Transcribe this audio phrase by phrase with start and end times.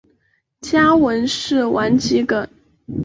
[0.61, 2.49] 家纹是丸桔梗。